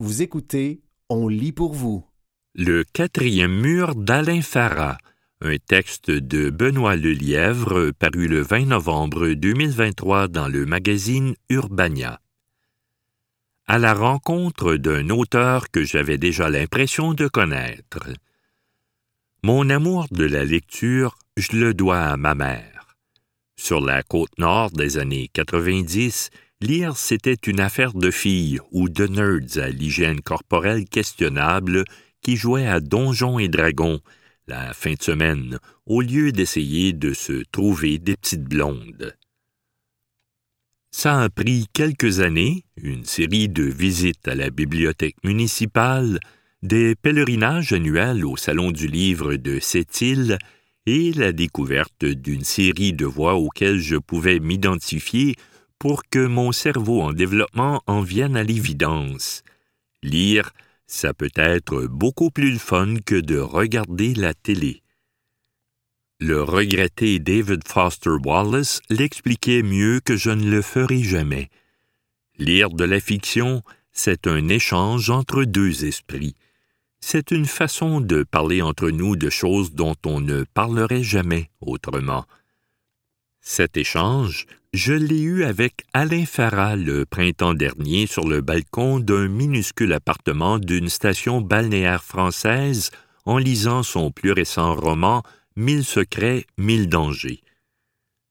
[0.00, 2.06] Vous écoutez On lit pour vous.
[2.54, 4.96] Le quatrième mur d'Alain Farah,
[5.40, 12.20] un texte de Benoît Lelièvre paru le 20 novembre 2023 dans le magazine Urbania.
[13.66, 18.08] À la rencontre d'un auteur que j'avais déjà l'impression de connaître.
[19.42, 22.96] Mon amour de la lecture, je le dois à ma mère.
[23.56, 26.30] Sur la côte nord des années 90,
[26.60, 31.84] lire c'était une affaire de filles ou de nerds à l'hygiène corporelle questionnable
[32.20, 34.00] qui jouaient à Donjons et Dragons
[34.48, 39.14] la fin de semaine au lieu d'essayer de se trouver des petites blondes.
[40.90, 46.18] Ça a pris quelques années, une série de visites à la bibliothèque municipale,
[46.62, 50.38] des pèlerinages annuels au Salon du livre de Sept-Îles
[50.86, 55.36] et la découverte d'une série de voix auxquelles je pouvais m'identifier
[55.78, 59.42] pour que mon cerveau en développement en vienne à l'évidence.
[60.02, 60.52] Lire,
[60.86, 64.82] ça peut être beaucoup plus fun que de regarder la télé.
[66.20, 71.48] Le regretté David Foster Wallace l'expliquait mieux que je ne le ferai jamais.
[72.38, 73.62] Lire de la fiction,
[73.92, 76.34] c'est un échange entre deux esprits.
[77.00, 82.24] C'est une façon de parler entre nous de choses dont on ne parlerait jamais autrement.
[83.50, 89.26] Cet échange, je l'ai eu avec Alain Farah le printemps dernier sur le balcon d'un
[89.26, 92.90] minuscule appartement d'une station balnéaire française
[93.24, 95.22] en lisant son plus récent roman
[95.56, 97.40] Mille secrets, mille dangers.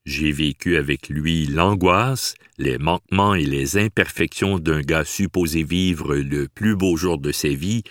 [0.05, 6.47] J'ai vécu avec lui l'angoisse, les manquements et les imperfections d'un gars supposé vivre le
[6.47, 7.81] plus beau jour de sa vie,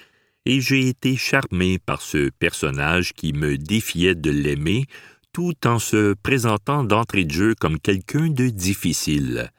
[0.45, 4.85] et j'ai été charmé par ce personnage qui me défiait de l'aimer
[5.37, 9.51] tout en se présentant d'entrée de jeu comme quelqu'un de difficile.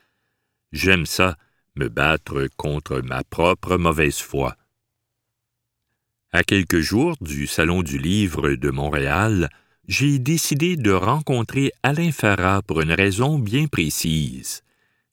[0.72, 1.36] J'aime ça,
[1.76, 4.56] me battre contre ma propre mauvaise foi.
[6.32, 9.50] À quelques jours du Salon du Livre de Montréal,
[9.86, 14.64] j'ai décidé de rencontrer Alain Farah pour une raison bien précise.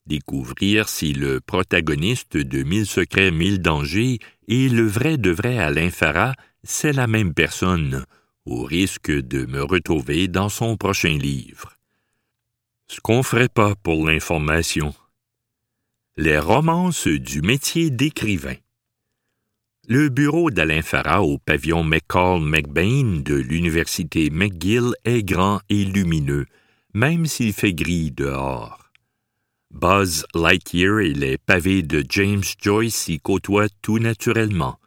[0.07, 4.17] Découvrir si le protagoniste de Mille secrets, mille dangers
[4.47, 8.03] et le vrai de vrai Alain Farah, c'est la même personne,
[8.45, 11.73] au risque de me retrouver dans son prochain livre.
[12.87, 14.93] Ce qu'on ferait pas pour l'information.
[16.17, 18.55] Les romances du métier d'écrivain.
[19.87, 26.45] Le bureau d'Alain Farah au pavillon McCall McBain de l'Université McGill est grand et lumineux,
[26.93, 28.91] même s'il fait gris dehors.
[29.71, 34.79] Buzz Lightyear et les pavés de James Joyce y côtoient tout naturellement.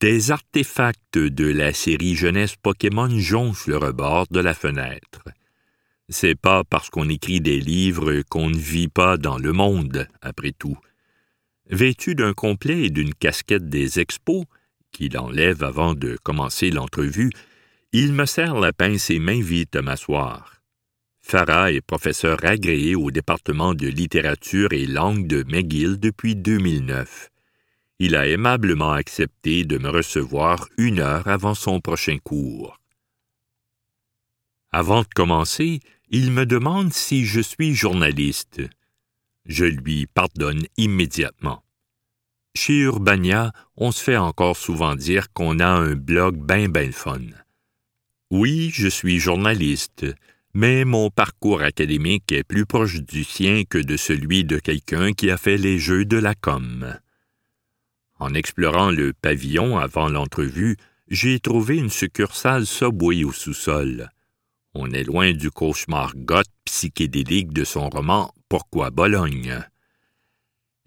[0.00, 5.24] Des artefacts de la série jeunesse Pokémon jonchent le rebord de la fenêtre.
[6.08, 10.52] C'est pas parce qu'on écrit des livres qu'on ne vit pas dans le monde, après
[10.52, 10.78] tout.
[11.68, 14.44] Vêtu d'un complet et d'une casquette des expos,
[14.92, 17.32] qu'il enlève avant de commencer l'entrevue,
[17.90, 20.62] il me serre la pince et m'invite à m'asseoir.
[21.22, 27.30] Farah est professeur agréé au département de littérature et langue de McGill depuis 2009
[27.98, 32.78] il a aimablement accepté de me recevoir une heure avant son prochain cours.
[34.70, 38.60] Avant de commencer, il me demande si je suis journaliste.
[39.46, 41.62] Je lui pardonne immédiatement.
[42.54, 47.20] Chez Urbania, on se fait encore souvent dire qu'on a un blog ben ben fun.
[48.30, 50.06] Oui, je suis journaliste,
[50.54, 55.30] mais mon parcours académique est plus proche du sien que de celui de quelqu'un qui
[55.30, 56.98] a fait les jeux de la com.
[58.18, 60.76] En explorant le pavillon avant l'entrevue,
[61.08, 64.10] j'ai trouvé une succursale Subway au sous-sol.
[64.74, 69.64] On est loin du cauchemar goth psychédélique de son roman Pourquoi Bologne.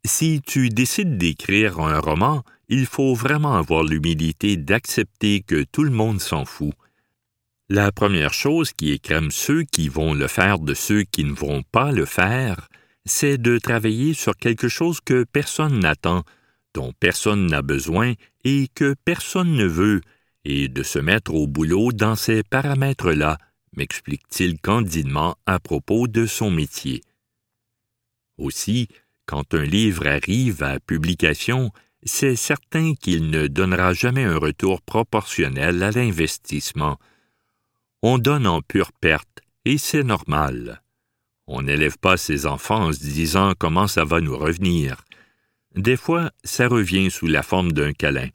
[0.06, 5.92] Si tu décides d'écrire un roman, il faut vraiment avoir l'humilité d'accepter que tout le
[5.92, 6.74] monde s'en fout.
[7.70, 11.64] La première chose qui écrème ceux qui vont le faire de ceux qui ne vont
[11.64, 12.68] pas le faire,
[13.06, 16.24] c'est de travailler sur quelque chose que personne n'attend,
[16.74, 18.14] dont personne n'a besoin
[18.44, 20.02] et que personne ne veut,
[20.46, 23.38] et de se mettre au boulot dans ces paramètres-là,
[23.76, 27.02] m'explique-t-il candidement à propos de son métier.
[28.38, 28.88] Aussi,
[29.26, 31.72] quand un livre arrive à publication,
[32.04, 36.98] c'est certain qu'il ne donnera jamais un retour proportionnel à l'investissement.
[38.02, 40.82] On donne en pure perte, et c'est normal.
[41.46, 45.04] On n'élève pas ses enfants en se disant comment ça va nous revenir.
[45.76, 48.28] Des fois, ça revient sous la forme d'un câlin.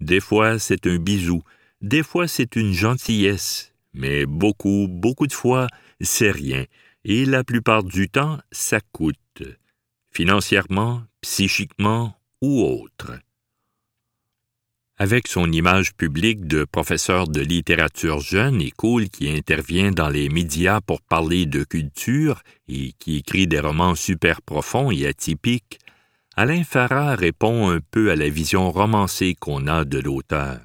[0.00, 1.42] Des fois, c'est un bisou.
[1.80, 3.72] Des fois, c'est une gentillesse.
[3.92, 5.66] Mais beaucoup, beaucoup de fois,
[6.00, 6.64] c'est rien.
[7.04, 9.42] Et la plupart du temps, ça coûte.
[10.10, 13.18] Financièrement, psychiquement ou autre.
[14.96, 20.28] Avec son image publique de professeur de littérature jeune et cool qui intervient dans les
[20.28, 25.80] médias pour parler de culture et qui écrit des romans super profonds et atypiques,
[26.36, 30.60] Alain Farah répond un peu à la vision romancée qu'on a de l'auteur.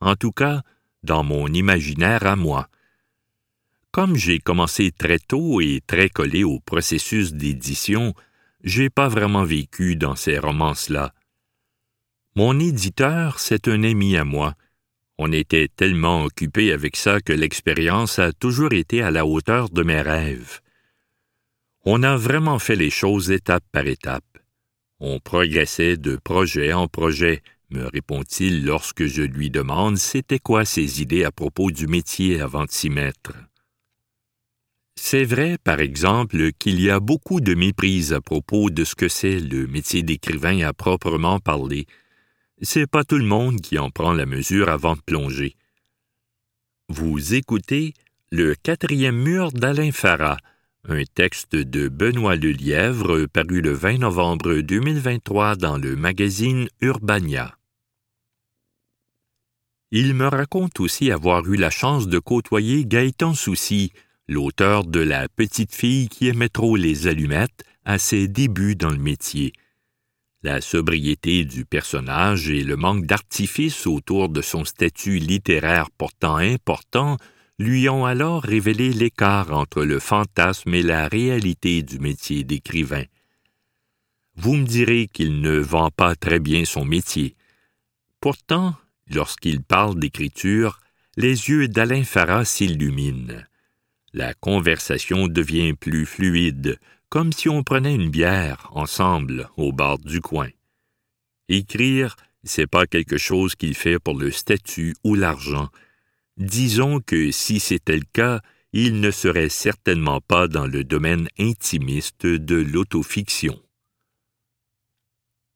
[0.00, 0.62] En tout cas,
[1.02, 2.68] dans mon imaginaire à moi.
[3.90, 8.14] Comme j'ai commencé très tôt et très collé au processus d'édition,
[8.62, 11.12] j'ai pas vraiment vécu dans ces romances-là.
[12.36, 14.54] Mon éditeur, c'est un ami à moi.
[15.18, 19.82] On était tellement occupés avec ça que l'expérience a toujours été à la hauteur de
[19.82, 20.60] mes rêves.
[21.84, 24.33] On a vraiment fait les choses étape par étape.
[25.06, 31.02] On progressait de projet en projet, me répond-il lorsque je lui demande c'était quoi ses
[31.02, 33.34] idées à propos du métier avant de s'y mettre.
[34.98, 39.08] C'est vrai, par exemple, qu'il y a beaucoup de méprise à propos de ce que
[39.08, 41.84] c'est le métier d'écrivain à proprement parler.
[42.62, 45.54] C'est pas tout le monde qui en prend la mesure avant de plonger.
[46.88, 47.92] Vous écoutez
[48.30, 50.38] Le quatrième mur d'Alain Farah,
[50.88, 57.56] un texte de Benoît Lelièvre paru le 20 novembre 2023 dans le magazine Urbania.
[59.90, 63.92] Il me raconte aussi avoir eu la chance de côtoyer Gaëtan Soucy,
[64.28, 68.98] l'auteur de La petite fille qui aimait trop les allumettes à ses débuts dans le
[68.98, 69.52] métier.
[70.42, 77.16] La sobriété du personnage et le manque d'artifice autour de son statut littéraire pourtant important
[77.58, 83.04] lui ont alors révélé l'écart entre le fantasme et la réalité du métier d'écrivain.
[84.36, 87.36] Vous me direz qu'il ne vend pas très bien son métier.
[88.20, 88.74] Pourtant,
[89.08, 90.80] lorsqu'il parle d'écriture,
[91.16, 93.44] les yeux d'Alain Farah s'illuminent.
[94.12, 96.78] La conversation devient plus fluide,
[97.08, 100.48] comme si on prenait une bière ensemble au bar du coin.
[101.48, 105.68] Écrire, c'est pas quelque chose qu'il fait pour le statut ou l'argent.
[106.36, 108.40] Disons que si c'était le cas,
[108.72, 113.60] il ne serait certainement pas dans le domaine intimiste de l'autofiction.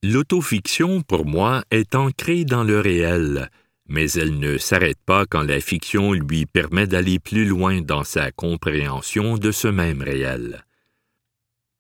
[0.05, 3.51] L'autofiction, pour moi, est ancrée dans le réel,
[3.89, 8.31] mais elle ne s'arrête pas quand la fiction lui permet d'aller plus loin dans sa
[8.31, 10.65] compréhension de ce même réel.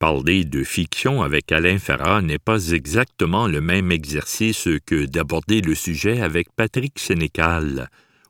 [0.00, 5.76] Parler de fiction avec Alain Farah n'est pas exactement le même exercice que d'aborder le
[5.76, 7.88] sujet avec Patrick Sénécal,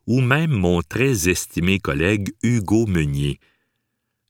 [0.09, 3.39] ou même mon très estimé collègue Hugo Meunier.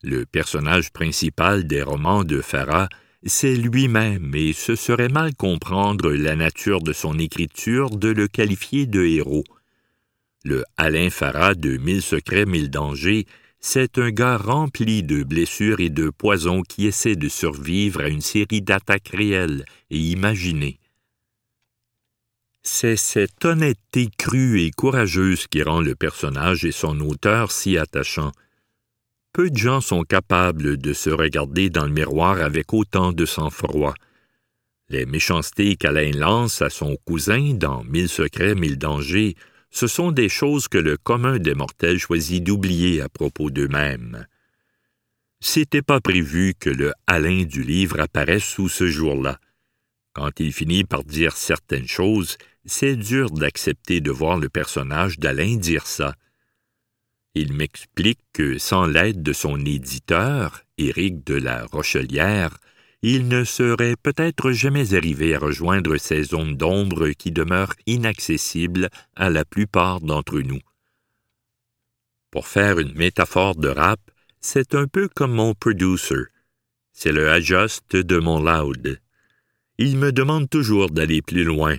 [0.03, 2.89] Le personnage principal des romans de Farah
[3.23, 8.85] c'est lui-même, et ce serait mal comprendre la nature de son écriture de le qualifier
[8.85, 9.43] de héros.
[10.45, 13.25] Le Alain Farah de Mille secrets, mille dangers,
[13.59, 18.21] c'est un gars rempli de blessures et de poisons qui essaie de survivre à une
[18.21, 20.79] série d'attaques réelles et imaginées.
[22.71, 28.31] C'est cette honnêteté crue et courageuse qui rend le personnage et son auteur si attachants.
[29.33, 33.95] Peu de gens sont capables de se regarder dans le miroir avec autant de sang-froid.
[34.87, 39.35] Les méchancetés qu'Alain lance à son cousin dans Mille secrets, mille dangers,
[39.71, 44.25] ce sont des choses que le commun des mortels choisit d'oublier à propos d'eux-mêmes.
[45.41, 49.39] C'était pas prévu que le Alain du livre apparaisse sous ce jour-là.
[50.13, 55.57] Quand il finit par dire certaines choses, c'est dur d'accepter de voir le personnage d'Alain
[55.57, 56.15] dire ça.
[57.35, 62.57] Il m'explique que sans l'aide de son éditeur, Éric de la Rochelière,
[63.01, 69.29] il ne serait peut-être jamais arrivé à rejoindre ces zones d'ombre qui demeurent inaccessibles à
[69.29, 70.59] la plupart d'entre nous.
[72.29, 73.99] Pour faire une métaphore de rap,
[74.41, 76.25] c'est un peu comme mon producer.
[76.91, 78.99] C'est le adjust de mon loud.
[79.77, 81.77] Il me demande toujours d'aller plus loin,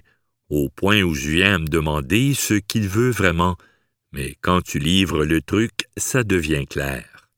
[0.50, 3.56] au point où je viens me demander ce qu'il veut vraiment,
[4.12, 7.28] mais quand tu livres le truc, ça devient clair.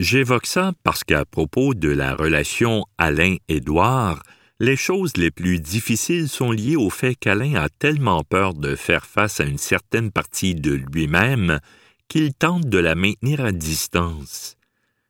[0.00, 4.22] J'évoque ça parce qu'à propos de la relation Alain-Édouard,
[4.58, 9.04] les choses les plus difficiles sont liées au fait qu'Alain a tellement peur de faire
[9.04, 11.60] face à une certaine partie de lui-même
[12.08, 14.56] qu'il tente de la maintenir à distance.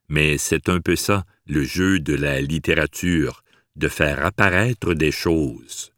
[0.09, 3.45] Mais c'est un peu ça, le jeu de la littérature,
[3.77, 5.92] de faire apparaître des choses.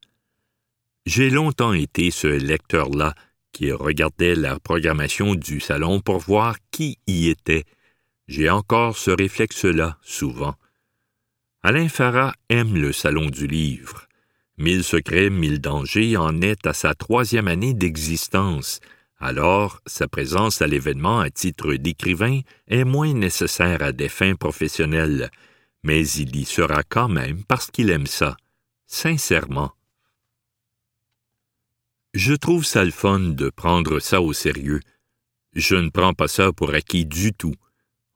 [1.07, 3.15] J'ai longtemps été ce lecteur-là
[3.53, 7.65] qui regardait la programmation du salon pour voir qui y était.
[8.27, 10.55] J'ai encore ce réflexe-là, souvent.
[11.63, 14.09] Alain Farah aime le salon du livre.
[14.57, 18.81] Mille secrets, mille dangers en est à sa troisième année d'existence,
[19.19, 25.31] alors sa présence à l'événement à titre d'écrivain est moins nécessaire à des fins professionnelles,
[25.83, 28.37] mais il y sera quand même parce qu'il aime ça,
[28.87, 29.73] sincèrement,
[32.15, 34.79] Je trouve ça de prendre ça au sérieux.
[35.57, 37.55] Je ne prends pas ça pour acquis du tout.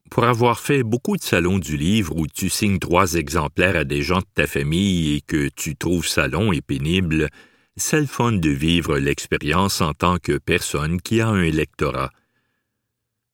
[0.08, 4.02] Pour avoir fait beaucoup de salons du livre où tu signes trois exemplaires à des
[4.02, 7.28] gens de ta famille et que tu trouves ça et pénible,
[7.76, 12.12] c'est le fun de vivre l'expérience en tant que personne qui a un lectorat.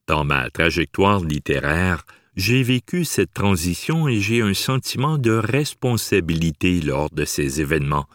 [0.07, 2.07] Dans ma trajectoire littéraire,
[2.37, 8.07] j'ai vécu cette transition et j'ai un sentiment de responsabilité lors de ces événements.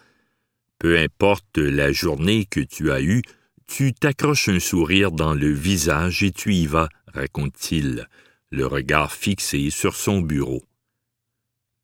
[0.79, 3.21] Peu importe la journée que tu as eue,
[3.67, 8.07] tu t'accroches un sourire dans le visage et tu y vas, raconte-t-il,
[8.49, 10.63] le regard fixé sur son bureau.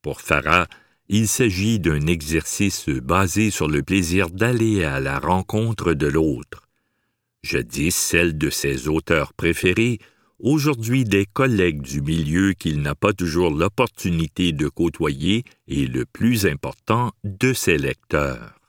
[0.02, 0.68] Pour Farah,
[1.10, 6.70] il s'agit d'un exercice basé sur le plaisir d'aller à la rencontre de l'autre.
[7.44, 10.00] Jadis celle de ses auteurs préférés,
[10.40, 16.48] aujourd'hui des collègues du milieu qu'il n'a pas toujours l'opportunité de côtoyer et le plus
[16.48, 18.65] important, de ses lecteurs.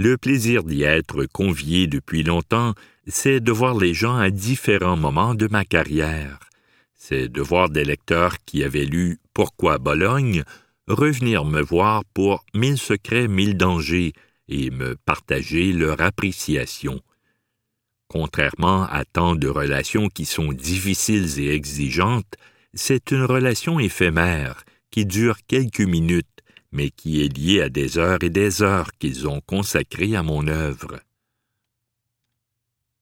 [0.00, 2.74] Le plaisir d'y être convié depuis longtemps,
[3.08, 6.38] c'est de voir les gens à différents moments de ma carrière.
[6.94, 10.44] C'est de voir des lecteurs qui avaient lu Pourquoi Bologne
[10.86, 14.12] revenir me voir pour Mille secrets, mille dangers
[14.48, 17.00] et me partager leur appréciation.
[18.06, 22.36] Contrairement à tant de relations qui sont difficiles et exigeantes,
[22.72, 24.62] c'est une relation éphémère
[24.92, 26.37] qui dure quelques minutes
[26.72, 30.46] mais qui est lié à des heures et des heures qu'ils ont consacrées à mon
[30.48, 31.00] œuvre.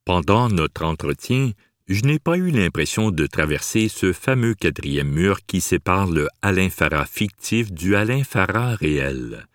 [0.04, 1.50] Pendant notre entretien,
[1.88, 6.70] je n'ai pas eu l'impression de traverser ce fameux quatrième mur qui sépare le Alain
[6.70, 9.46] Farah fictif du Alain Farah réel.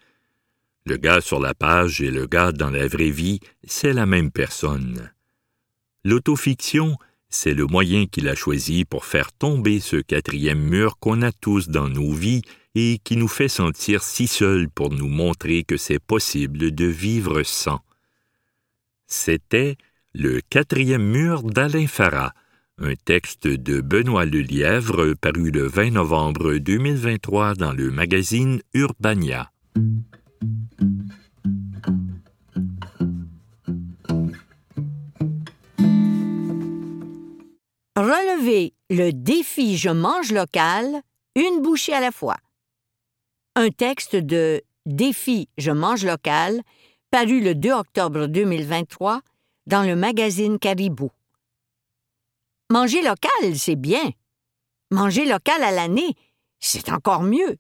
[0.86, 4.32] Le gars sur la page et le gars dans la vraie vie, c'est la même
[4.32, 5.12] personne.
[6.03, 6.98] L'autofiction,
[7.30, 11.70] c'est le moyen qu'il a choisi pour faire tomber ce quatrième mur qu'on a tous
[11.70, 12.41] dans nos vies
[12.75, 17.44] et qui nous fait sentir si seuls pour nous montrer que c'est possible de vivre
[17.44, 17.82] sans.
[19.08, 19.78] C'était
[20.13, 22.34] Le quatrième mur d'Alain Farah,
[22.78, 29.51] un texte de Benoît Lelièvre paru le 20 novembre 2023 dans le magazine Urbania.
[37.98, 41.01] Relevez le défi Je mange local,
[41.36, 42.38] une bouchée à la fois
[43.62, 46.62] un texte de Défi Je mange local,
[47.12, 49.22] paru le 2 octobre 2023
[49.68, 51.12] dans le magazine Caribou.
[52.72, 54.10] Manger local, c'est bien.
[54.89, 56.15] Manger local à l'année,
[56.60, 57.58] c'est encore mieux.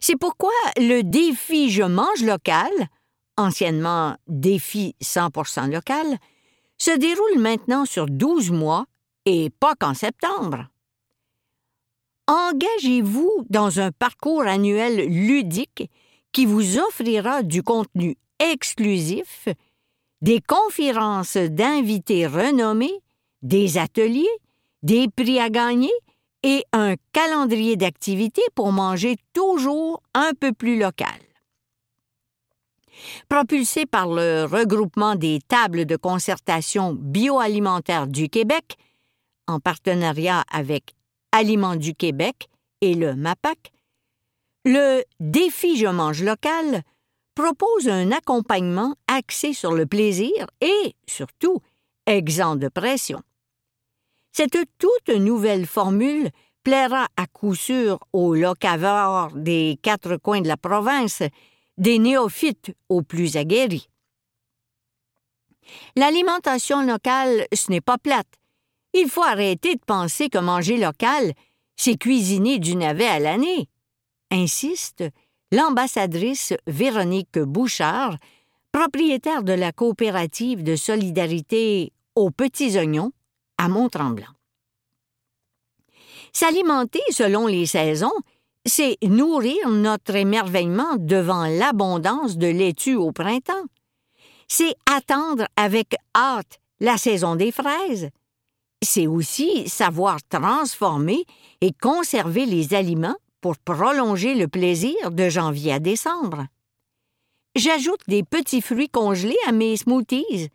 [0.00, 2.72] C'est pourquoi le défi Je mange local,
[3.36, 6.18] anciennement défi 100% local,
[6.78, 8.86] se déroule maintenant sur 12 mois
[9.24, 10.66] et pas qu'en septembre.
[12.28, 15.90] Engagez-vous dans un parcours annuel ludique
[16.32, 19.48] qui vous offrira du contenu exclusif,
[20.22, 23.00] des conférences d'invités renommés,
[23.42, 24.26] des ateliers,
[24.82, 25.92] des prix à gagner
[26.42, 31.20] et un calendrier d'activités pour manger toujours un peu plus local.
[33.28, 38.76] Propulsé par le regroupement des tables de concertation bioalimentaire du Québec,
[39.46, 40.95] en partenariat avec
[41.36, 42.48] Aliments du Québec
[42.80, 43.70] et le MAPAC,
[44.64, 46.80] le Défi Je mange local
[47.34, 51.60] propose un accompagnement axé sur le plaisir et, surtout,
[52.06, 53.20] exempt de pression.
[54.32, 56.30] Cette toute nouvelle formule
[56.62, 61.22] plaira à coup sûr aux locavores des quatre coins de la province,
[61.76, 63.90] des néophytes aux plus aguerris.
[65.96, 68.38] L'alimentation locale, ce n'est pas plate,
[69.00, 71.32] il faut arrêter de penser que manger local,
[71.76, 73.68] c'est cuisiner du navet à l'année,
[74.30, 75.04] insiste
[75.52, 78.16] l'ambassadrice Véronique Bouchard,
[78.72, 83.12] propriétaire de la coopérative de solidarité aux petits oignons
[83.58, 84.34] à Mont-Tremblant.
[86.32, 88.12] S'alimenter selon les saisons,
[88.66, 93.64] c'est nourrir notre émerveillement devant l'abondance de laitue au printemps.
[94.48, 98.10] C'est attendre avec hâte la saison des fraises,
[98.82, 101.24] c'est aussi savoir transformer
[101.60, 106.46] et conserver les aliments pour prolonger le plaisir de janvier à décembre.
[107.54, 110.50] J'ajoute des petits fruits congelés à mes smoothies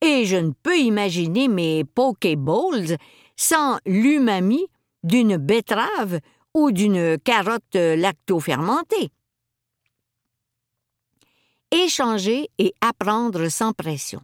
[0.00, 2.96] et je ne peux imaginer mes Pokeballs
[3.36, 4.66] sans l'umami
[5.04, 6.18] d'une betterave
[6.54, 9.10] ou d'une carotte lacto-fermentée.
[11.70, 14.20] Échanger et apprendre sans pression.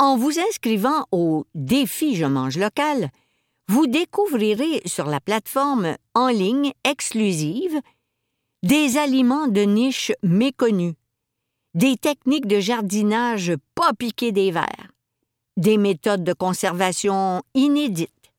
[0.00, 3.10] En vous inscrivant au Défi Je mange local,
[3.68, 7.78] vous découvrirez sur la plateforme en ligne exclusive
[8.62, 10.94] des aliments de niche méconnus,
[11.74, 14.90] des techniques de jardinage pas piquées des vers,
[15.58, 18.32] des méthodes de conservation inédites,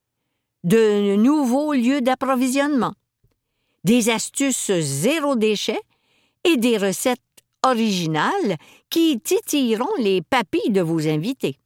[0.64, 2.96] de nouveaux lieux d'approvisionnement,
[3.84, 5.80] des astuces zéro déchet
[6.44, 7.22] et des recettes
[7.64, 8.58] originales
[8.90, 11.58] qui titilleront les papilles de vos invités.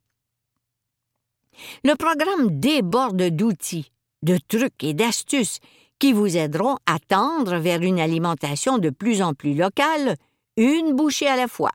[1.84, 3.92] Le programme déborde d'outils,
[4.24, 5.60] de trucs et d'astuces
[6.00, 10.16] qui vous aideront à tendre vers une alimentation de plus en plus locale,
[10.58, 11.72] une bouchée à la fois.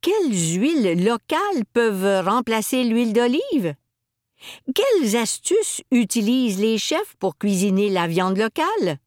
[0.00, 3.74] Quelles huiles locales peuvent remplacer l'huile d'olive?
[4.74, 8.98] Quelles astuces utilisent les chefs pour cuisiner la viande locale?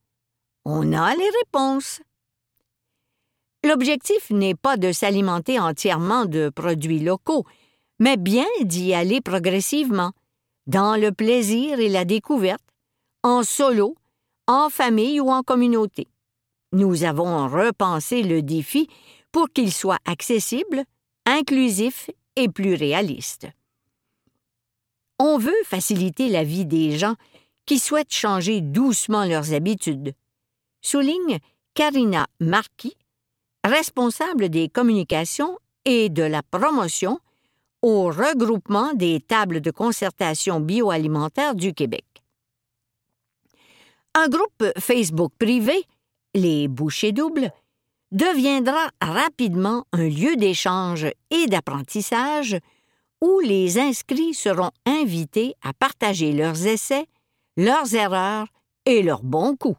[0.66, 2.02] On a les réponses.
[3.64, 7.46] L'objectif n'est pas de s'alimenter entièrement de produits locaux,
[8.00, 10.14] mais bien d'y aller progressivement,
[10.68, 12.64] dans le plaisir et la découverte,
[13.24, 13.96] en solo,
[14.48, 16.08] en famille ou en communauté.
[16.72, 18.88] Nous avons repensé le défi
[19.32, 20.84] pour qu'il soit accessible,
[21.26, 23.48] inclusif et plus réaliste.
[25.20, 27.16] On veut faciliter la vie des gens
[27.66, 30.14] qui souhaitent changer doucement leurs habitudes,
[30.82, 31.40] souligne
[31.74, 32.96] Karina Marquis,
[33.64, 37.20] responsable des communications et de la promotion
[37.82, 42.06] au regroupement des tables de concertation bioalimentaire du Québec.
[44.16, 45.84] Un groupe Facebook privé,
[46.34, 47.52] les Bouchers Doubles,
[48.12, 52.58] deviendra rapidement un lieu d'échange et d'apprentissage
[53.22, 57.06] où les inscrits seront invités à partager leurs essais,
[57.56, 58.48] leurs erreurs
[58.86, 59.78] et leurs bons coups.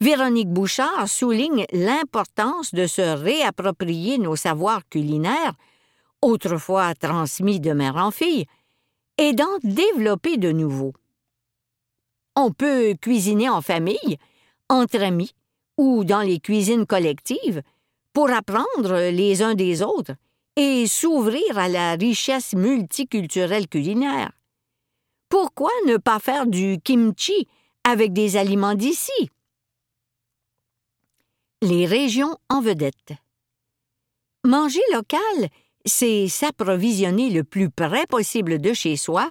[0.00, 5.54] Véronique Bouchard souligne l'importance de se réapproprier nos savoirs culinaires,
[6.20, 8.46] autrefois transmis de mère en fille,
[9.16, 10.92] et d'en développer de nouveaux.
[12.34, 14.18] On peut cuisiner en famille,
[14.68, 15.32] entre amis
[15.78, 17.62] ou dans les cuisines collectives
[18.12, 20.12] pour apprendre les uns des autres
[20.56, 24.32] et s'ouvrir à la richesse multiculturelle culinaire.
[25.30, 27.48] Pourquoi ne pas faire du kimchi
[27.84, 29.30] avec des aliments d'ici?
[31.62, 33.14] Les régions en vedette.
[34.44, 35.48] Manger local,
[35.86, 39.30] c'est s'approvisionner le plus près possible de chez soi,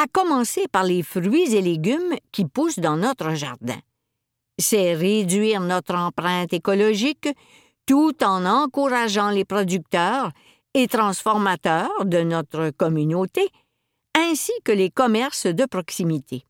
[0.00, 3.78] à commencer par les fruits et légumes qui poussent dans notre jardin.
[4.58, 7.28] C'est réduire notre empreinte écologique
[7.84, 10.30] tout en encourageant les producteurs
[10.72, 13.46] et transformateurs de notre communauté,
[14.16, 16.46] ainsi que les commerces de proximité.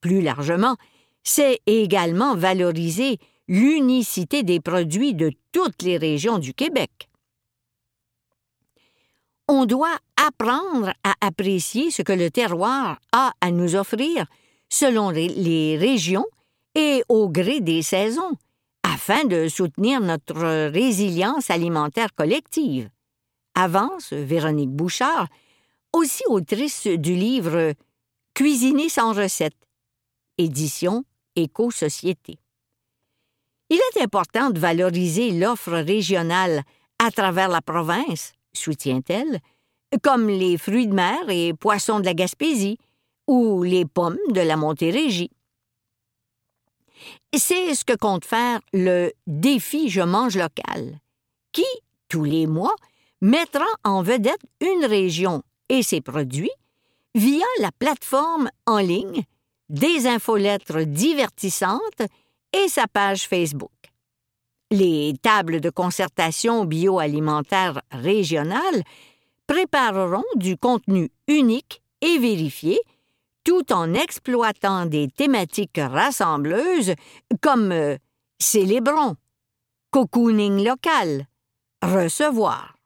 [0.00, 0.76] Plus largement,
[1.22, 3.18] c'est également valoriser
[3.52, 7.10] l'unicité des produits de toutes les régions du Québec.
[9.46, 14.24] On doit apprendre à apprécier ce que le terroir a à nous offrir
[14.70, 16.24] selon les régions
[16.74, 18.38] et au gré des saisons,
[18.84, 22.88] afin de soutenir notre résilience alimentaire collective.
[23.54, 25.28] Avance Véronique Bouchard,
[25.92, 27.74] aussi autrice du livre
[28.32, 29.68] Cuisiner sans recette,
[30.38, 31.04] édition
[31.36, 32.38] Éco-Société.
[33.72, 36.62] Il est important de valoriser l'offre régionale
[37.02, 39.40] à travers la province, soutient-elle,
[40.02, 42.76] comme les fruits de mer et poissons de la Gaspésie
[43.26, 45.30] ou les pommes de la Montérégie.
[47.34, 51.00] C'est ce que compte faire le défi Je mange local,
[51.52, 51.64] qui,
[52.10, 52.76] tous les mois,
[53.22, 56.52] mettra en vedette une région et ses produits
[57.14, 59.24] via la plateforme en ligne,
[59.70, 62.02] des infolettres divertissantes
[62.52, 63.70] et sa page Facebook.
[64.70, 68.82] Les tables de concertation bioalimentaire régionales
[69.46, 72.80] prépareront du contenu unique et vérifié
[73.44, 76.94] tout en exploitant des thématiques rassembleuses
[77.40, 77.96] comme euh,
[78.38, 79.16] célébrons,
[79.90, 81.26] cocooning local,
[81.82, 82.76] recevoir.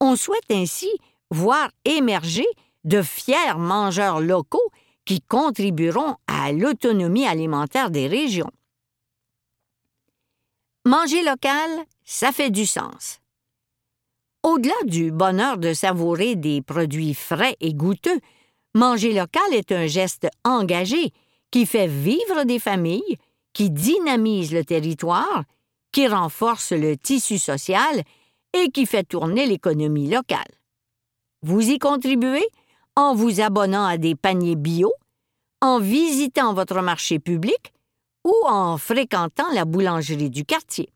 [0.00, 0.90] On souhaite ainsi
[1.30, 2.46] voir émerger
[2.84, 4.70] de fiers mangeurs locaux
[5.06, 8.50] qui contribueront à l'autonomie alimentaire des régions.
[10.84, 11.70] Manger local,
[12.04, 13.20] ça fait du sens.
[14.42, 18.20] Au-delà du bonheur de savourer des produits frais et goûteux,
[18.74, 21.12] Manger local est un geste engagé
[21.50, 23.16] qui fait vivre des familles,
[23.54, 25.44] qui dynamise le territoire,
[25.92, 28.02] qui renforce le tissu social
[28.52, 30.52] et qui fait tourner l'économie locale.
[31.42, 32.46] Vous y contribuez?
[32.96, 34.92] En vous abonnant à des paniers bio,
[35.60, 37.72] en visitant votre marché public
[38.24, 40.90] ou en fréquentant la boulangerie du quartier.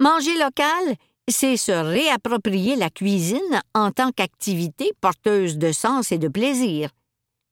[0.00, 0.96] Manger local,
[1.28, 6.90] c'est se réapproprier la cuisine en tant qu'activité porteuse de sens et de plaisir,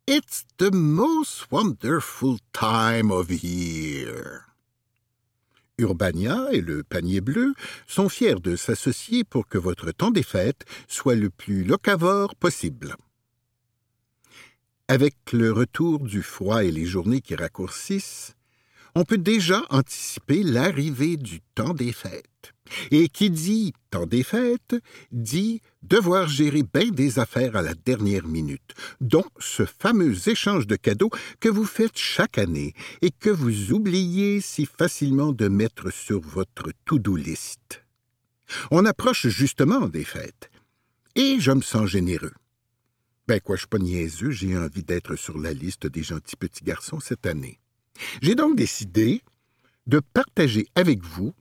[0.07, 4.45] It's the most wonderful time of year.
[5.77, 7.55] Urbania et le panier bleu
[7.88, 12.95] sont fiers de s'associer pour que votre temps des fêtes soit le plus locavore possible.
[14.88, 18.36] Avec le retour du froid et les journées qui raccourcissent,
[18.93, 22.54] on peut déjà anticiper l'arrivée du temps des fêtes.
[22.91, 24.76] Et qui dit temps des fêtes
[25.12, 30.76] dit devoir gérer bien des affaires à la dernière minute, dont ce fameux échange de
[30.76, 36.21] cadeaux que vous faites chaque année et que vous oubliez si facilement de mettre sur
[36.21, 37.84] votre to-do list.
[38.69, 40.52] On approche justement des fêtes,
[41.15, 42.34] et je me sens généreux.
[43.27, 46.63] Ben quoi, je suis pas niaiseux, j'ai envie d'être sur la liste des gentils petits
[46.63, 47.59] garçons cette année.
[48.21, 49.23] J'ai donc décidé
[49.88, 51.33] de partager avec vous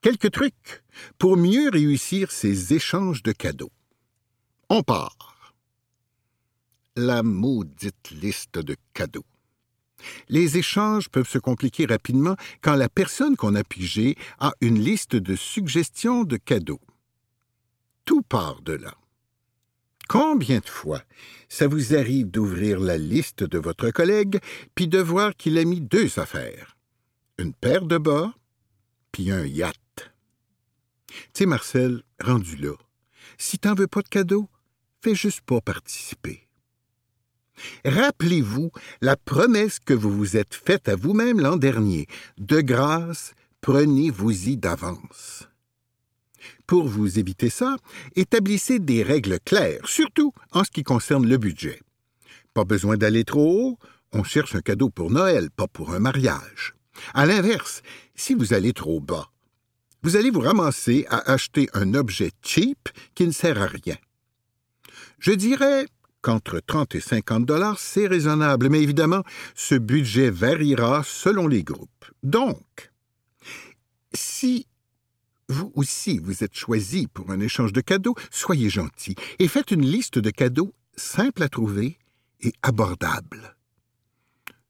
[0.00, 0.82] quelques trucs
[1.18, 3.70] pour mieux réussir ces échanges de cadeaux.
[4.68, 5.54] On part.
[6.96, 9.24] La maudite liste de cadeaux.
[10.28, 15.14] Les échanges peuvent se compliquer rapidement quand la personne qu'on a pigée a une liste
[15.14, 16.80] de suggestions de cadeaux.
[18.04, 18.94] Tout part de là.
[20.10, 21.04] Combien de fois
[21.48, 24.40] ça vous arrive d'ouvrir la liste de votre collègue
[24.74, 26.76] puis de voir qu'il a mis deux affaires?
[27.38, 28.34] Une paire de bas
[29.12, 30.12] puis un yacht.
[31.32, 32.74] Tu Marcel, rendu là,
[33.38, 34.48] si t'en veux pas de cadeau,
[35.00, 36.48] fais juste pas participer.
[37.84, 42.08] Rappelez-vous la promesse que vous vous êtes faite à vous-même l'an dernier.
[42.36, 45.49] De grâce, prenez-vous-y d'avance.
[46.70, 47.74] Pour vous éviter ça,
[48.14, 51.80] établissez des règles claires, surtout en ce qui concerne le budget.
[52.54, 53.78] Pas besoin d'aller trop haut,
[54.12, 56.76] on cherche un cadeau pour Noël, pas pour un mariage.
[57.12, 57.82] À l'inverse,
[58.14, 59.32] si vous allez trop bas,
[60.04, 63.96] vous allez vous ramasser à acheter un objet cheap qui ne sert à rien.
[65.18, 65.88] Je dirais
[66.22, 69.24] qu'entre 30 et 50 dollars, c'est raisonnable, mais évidemment,
[69.56, 72.04] ce budget variera selon les groupes.
[72.22, 72.92] Donc,
[74.12, 74.68] si
[75.50, 79.84] vous aussi vous êtes choisi pour un échange de cadeaux, soyez gentil et faites une
[79.84, 81.98] liste de cadeaux simples à trouver
[82.40, 83.56] et abordables.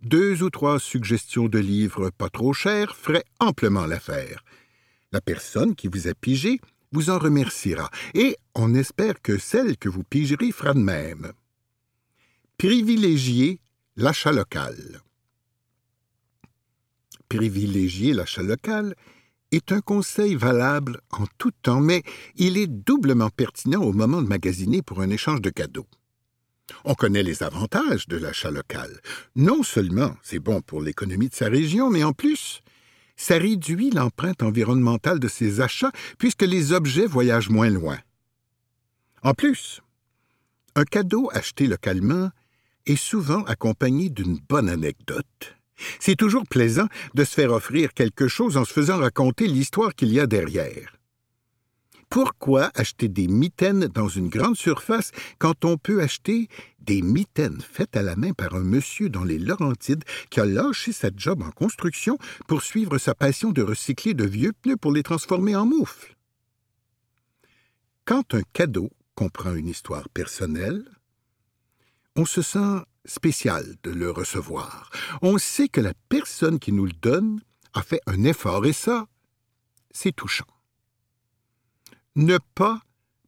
[0.03, 4.43] Deux ou trois suggestions de livres pas trop chers feraient amplement l'affaire.
[5.13, 6.61] La personne qui vous a pigé
[6.93, 11.33] vous en remerciera, et on espère que celle que vous pigerez fera de même.
[12.57, 13.61] Privilégiez
[13.97, 15.01] l'achat local.
[17.29, 18.97] Privilégier l'achat local
[19.53, 22.03] est un conseil valable en tout temps, mais
[22.37, 25.87] il est doublement pertinent au moment de magasiner pour un échange de cadeaux.
[26.85, 29.01] On connaît les avantages de l'achat local.
[29.37, 32.61] Non seulement c'est bon pour l'économie de sa région, mais en plus,
[33.17, 37.99] ça réduit l'empreinte environnementale de ses achats puisque les objets voyagent moins loin.
[39.23, 39.81] En plus,
[40.75, 42.31] un cadeau acheté localement
[42.87, 45.60] est souvent accompagné d'une bonne anecdote.
[45.99, 50.13] C'est toujours plaisant de se faire offrir quelque chose en se faisant raconter l'histoire qu'il
[50.13, 50.97] y a derrière.
[52.11, 56.49] Pourquoi acheter des mitaines dans une grande surface quand on peut acheter
[56.81, 60.91] des mitaines faites à la main par un monsieur dans les Laurentides qui a lâché
[60.91, 65.05] sa job en construction pour suivre sa passion de recycler de vieux pneus pour les
[65.05, 66.17] transformer en moufles?
[68.05, 70.85] Quand un cadeau comprend une histoire personnelle,
[72.17, 74.91] on se sent spécial de le recevoir.
[75.23, 77.41] On sait que la personne qui nous le donne
[77.73, 79.07] a fait un effort et ça,
[79.91, 80.47] c'est touchant.
[82.17, 82.81] Ne pas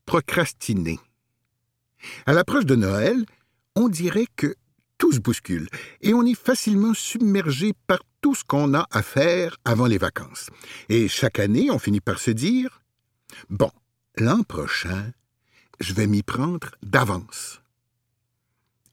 [0.06, 0.98] procrastiner.
[2.26, 3.24] À l'approche de Noël,
[3.76, 4.54] on dirait que
[4.98, 5.68] tout se bouscule
[6.00, 10.48] et on est facilement submergé par tout ce qu'on a à faire avant les vacances.
[10.88, 12.82] Et chaque année, on finit par se dire
[13.50, 13.70] Bon,
[14.16, 15.12] l'an prochain,
[15.80, 17.61] je vais m'y prendre d'avance.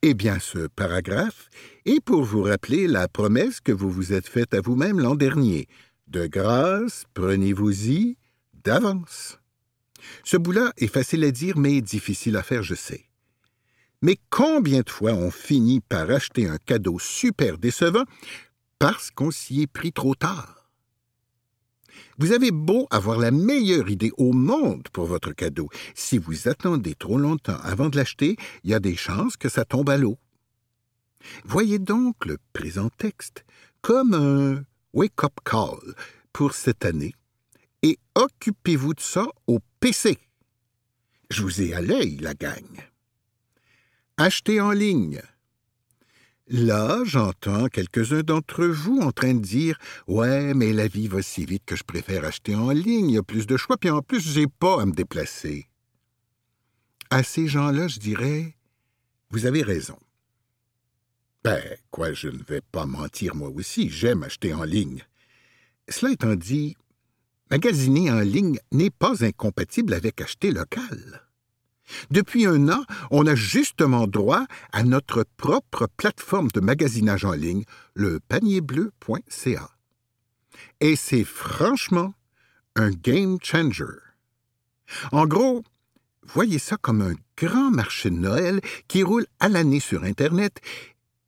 [0.01, 1.49] Eh bien, ce paragraphe
[1.85, 5.67] est pour vous rappeler la promesse que vous vous êtes faite à vous-même l'an dernier.
[6.07, 8.15] De grâce, prenez-vous-y
[8.53, 9.39] d'avance.
[10.23, 13.09] Ce bout-là est facile à dire, mais difficile à faire, je sais.
[14.01, 18.05] Mais combien de fois on finit par acheter un cadeau super décevant
[18.79, 20.58] parce qu'on s'y est pris trop tard?
[22.17, 25.69] Vous avez beau avoir la meilleure idée au monde pour votre cadeau.
[25.95, 29.65] Si vous attendez trop longtemps avant de l'acheter, il y a des chances que ça
[29.65, 30.17] tombe à l'eau.
[31.45, 33.45] Voyez donc le présent texte
[33.81, 35.95] comme un wake-up call
[36.33, 37.13] pour cette année
[37.81, 40.17] et occupez-vous de ça au PC.
[41.29, 42.65] Je vous ai à l'œil, la gang.
[44.17, 45.21] Achetez en ligne.
[46.51, 51.45] Là, j'entends quelques-uns d'entre vous en train de dire Ouais, mais la vie va si
[51.45, 54.01] vite que je préfère acheter en ligne, il y a plus de choix, puis en
[54.01, 55.69] plus, j'ai pas à me déplacer.
[57.11, 58.55] À ces gens-là, je dirais
[59.29, 59.99] Vous avez raison.
[61.43, 65.03] Ben, quoi, je ne vais pas mentir, moi aussi, j'aime acheter en ligne.
[65.87, 66.75] Cela étant dit,
[67.51, 71.28] magasiner en ligne n'est pas incompatible avec acheter local.
[72.11, 77.63] Depuis un an, on a justement droit à notre propre plateforme de magasinage en ligne,
[77.93, 79.69] le panierbleu.ca.
[80.79, 82.13] Et c'est franchement
[82.75, 83.85] un game changer.
[85.11, 85.63] En gros,
[86.23, 90.59] voyez ça comme un grand marché de Noël qui roule à l'année sur Internet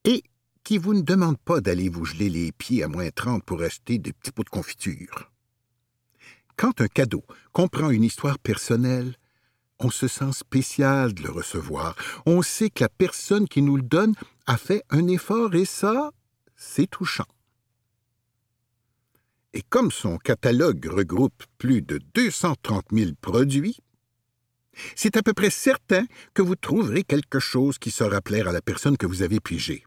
[0.03, 0.23] et
[0.63, 3.97] qui vous ne demande pas d'aller vous geler les pieds à moins 30 pour acheter
[3.97, 5.31] des petits pots de confiture.
[6.55, 9.15] Quand un cadeau comprend une histoire personnelle,
[9.83, 11.95] on se sent spécial de le recevoir.
[12.25, 14.13] On sait que la personne qui nous le donne
[14.47, 16.11] a fait un effort et ça,
[16.55, 17.25] c'est touchant.
[19.53, 23.77] Et comme son catalogue regroupe plus de 230 000 produits,
[24.95, 28.61] c'est à peu près certain que vous trouverez quelque chose qui saura plaire à la
[28.61, 29.83] personne que vous avez pigée.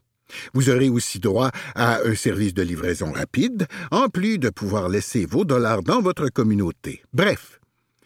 [0.52, 5.26] Vous aurez aussi droit à un service de livraison rapide, en plus de pouvoir laisser
[5.26, 7.02] vos dollars dans votre communauté.
[7.12, 7.60] Bref,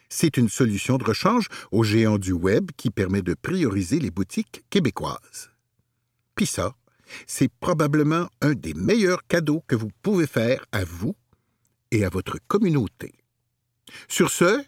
[0.09, 4.65] c'est une solution de rechange aux géants du web qui permet de prioriser les boutiques
[4.71, 5.51] québécoises.
[6.35, 6.75] Puis ça,
[7.27, 11.17] c'est probablement un des meilleurs cadeaux que vous pouvez faire à vous
[11.91, 13.13] et à votre communauté.
[14.09, 14.63] Sur ce,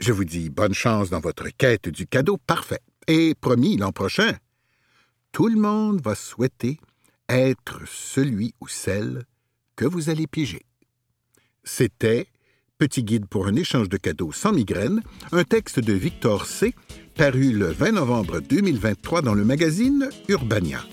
[0.00, 2.82] je vous dis bonne chance dans votre quête du cadeau parfait.
[3.06, 4.36] Et promis, l'an prochain,
[5.32, 6.78] tout le monde va souhaiter
[7.28, 9.24] être celui ou celle
[9.76, 10.64] que vous allez piger.
[11.64, 12.28] C'était
[12.78, 16.76] Petit guide pour un échange de cadeaux sans migraine, un texte de Victor C.,
[17.16, 20.84] paru le 20 novembre 2023 dans le magazine Urbania.